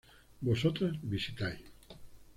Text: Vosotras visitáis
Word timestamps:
Vosotras 0.41 0.97
visitáis 1.03 1.61